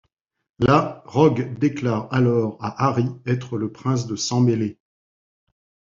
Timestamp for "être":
3.27-3.55